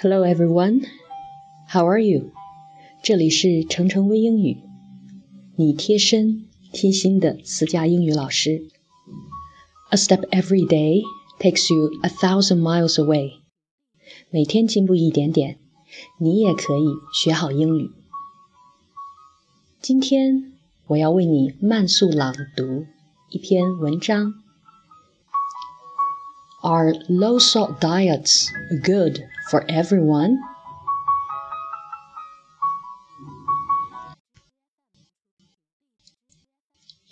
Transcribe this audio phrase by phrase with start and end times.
[0.00, 0.86] Hello everyone,
[1.66, 2.30] how are you?
[3.02, 4.58] 这里是程程微英语，
[5.56, 8.68] 你贴身贴心的私家英语老师。
[9.90, 11.02] A step every day
[11.40, 13.40] takes you a thousand miles away。
[14.30, 15.58] 每天进步一点点，
[16.20, 17.90] 你也可以学好英语。
[19.80, 20.52] 今天
[20.86, 22.86] 我要为你慢速朗读
[23.30, 24.34] 一篇文章。
[26.64, 28.50] Are low salt diets
[28.82, 30.42] good for everyone?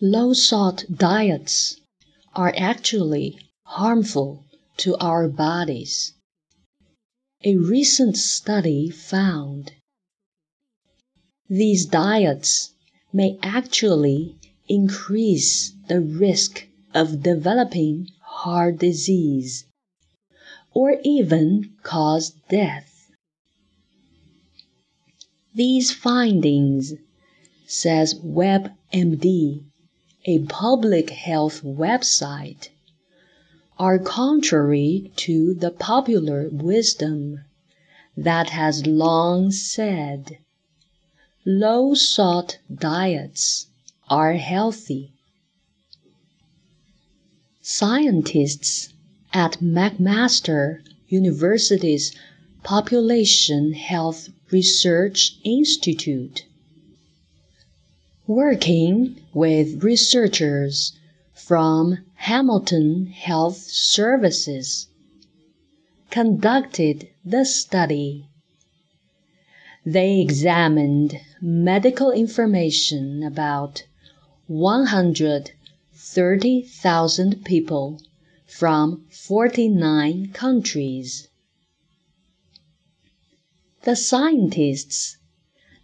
[0.00, 1.78] Low salt diets
[2.34, 4.46] are actually harmful
[4.78, 6.14] to our bodies.
[7.44, 9.72] A recent study found
[11.50, 12.72] these diets
[13.12, 14.38] may actually
[14.68, 18.08] increase the risk of developing
[18.44, 19.64] heart disease
[20.74, 23.10] or even cause death.
[25.54, 26.92] These findings,
[27.66, 29.64] says WebMD,
[30.26, 32.68] a public health website,
[33.78, 37.40] are contrary to the popular wisdom
[38.14, 40.36] that has long said
[41.46, 43.68] low salt diets
[44.10, 45.13] are healthy.
[47.66, 48.92] Scientists
[49.32, 52.14] at McMaster University's
[52.62, 56.44] Population Health Research Institute.
[58.26, 60.92] Working with researchers
[61.32, 64.88] from Hamilton Health Services,
[66.10, 68.28] conducted the study.
[69.86, 73.84] They examined medical information about
[76.06, 77.98] 130,000 people
[78.46, 81.28] from 49 countries.
[83.84, 85.16] The scientists,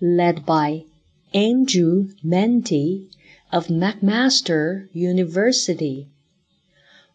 [0.00, 0.86] led by
[1.34, 3.10] Andrew Mente
[3.52, 6.08] of McMaster University,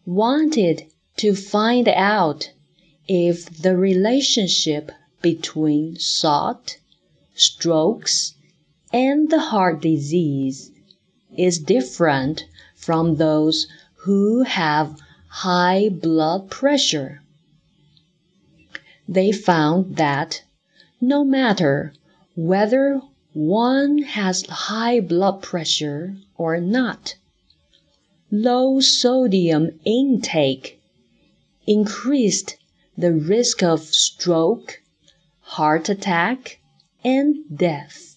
[0.06, 0.86] wanted
[1.16, 2.52] to find out
[3.08, 6.78] if the relationship between salt,
[7.34, 8.34] strokes,
[8.92, 10.70] and the heart disease
[11.36, 12.44] is different
[12.82, 13.66] from those
[14.04, 17.22] who have high blood pressure.
[19.08, 20.42] They found that
[21.00, 21.94] no matter
[22.34, 23.00] whether
[23.32, 27.14] one has high blood pressure or not,
[28.30, 30.80] low sodium intake
[31.66, 32.56] increased
[32.96, 34.82] the risk of stroke,
[35.40, 36.58] heart attack,
[37.04, 38.11] and death.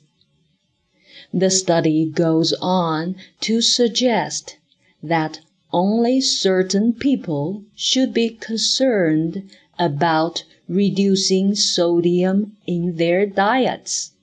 [1.37, 4.55] The study goes on to suggest
[5.03, 5.41] that
[5.73, 14.13] only certain people should be concerned about reducing sodium in their diets.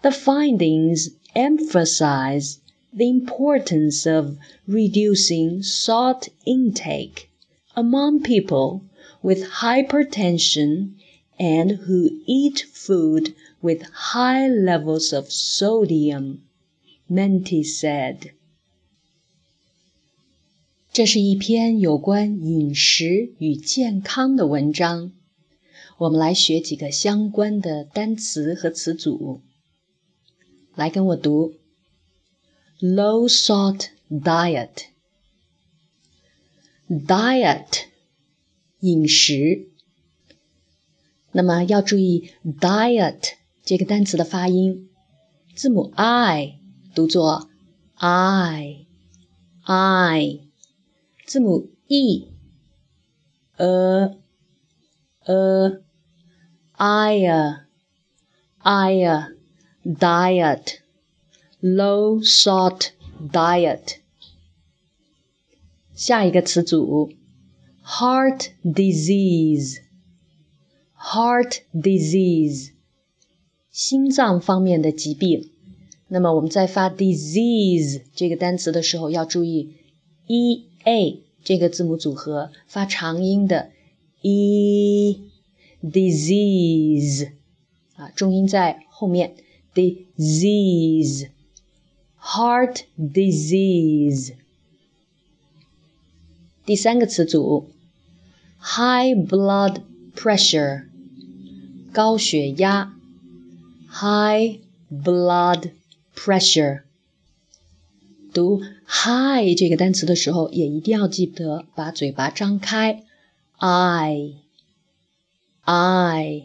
[0.00, 2.58] The findings emphasize
[2.90, 7.28] the importance of reducing salt intake
[7.76, 8.82] among people
[9.22, 10.94] with hypertension
[11.38, 16.38] and who eat food with high levels of sodium,
[17.08, 18.32] Mente said.
[20.92, 25.12] 这是一篇有关饮食与健康的文章。
[25.98, 29.42] 我们来学几个相关的单词和词组。
[30.74, 31.54] 来跟我读
[32.80, 34.86] ：low salt diet。
[36.88, 37.84] diet
[38.80, 39.68] 饮食，
[41.32, 43.32] 那么要注意 diet
[43.65, 44.89] 这个单词的发音，
[45.55, 46.59] 字母 i
[46.93, 47.49] 读作
[47.95, 48.85] i
[49.63, 50.39] i。
[51.25, 52.27] 字母 e，
[53.55, 54.17] 呃
[55.23, 55.81] 呃，
[56.75, 57.67] aya
[58.63, 59.35] aya
[59.85, 60.79] diet
[61.61, 62.89] low salt
[63.31, 63.99] diet。
[65.93, 67.13] 下一个词组
[67.85, 69.77] heart disease
[70.97, 72.71] heart disease
[73.76, 75.50] 心脏方面的疾病。
[76.08, 79.74] 那么我们在发 disease 这个单词的时候要注意
[80.26, 80.64] e。
[80.84, 83.70] a 这个字母组合发长音的
[84.22, 85.20] e
[85.82, 87.32] disease
[87.96, 89.34] 啊，重音在后面
[89.74, 91.28] disease
[92.20, 94.34] heart disease。
[96.64, 97.68] 第三个词组
[98.60, 99.80] high blood
[100.14, 100.84] pressure
[101.92, 102.95] 高血压
[103.89, 104.59] high
[104.91, 105.71] blood
[106.15, 106.83] pressure。
[108.33, 113.03] 读 high 这个单词的时候，也一定要记得把嘴巴张开，
[113.57, 114.35] i
[115.63, 116.43] I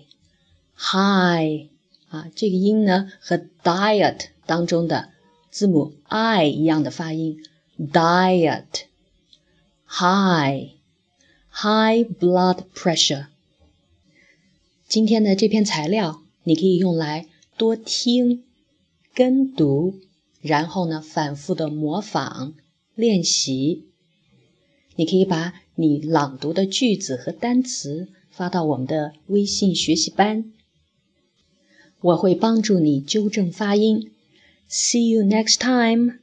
[0.76, 1.68] high
[2.08, 5.10] 啊，这个音呢和 diet 当中的
[5.50, 7.42] 字母 i 一样的发音，
[7.78, 8.86] diet
[9.86, 10.72] high
[11.50, 13.26] high blood pressure。
[14.88, 17.27] 今天的这篇材料 你可以用来
[17.57, 18.43] 多听、
[19.13, 19.95] 跟读，
[20.41, 22.55] 然后呢反复的模仿
[22.95, 23.85] 练习。
[24.95, 30.51] 你可以把你朗读的句子和单词发到我们的微信学习班，
[32.01, 34.11] 我会帮助你纠正发音。
[34.69, 36.20] See you next time.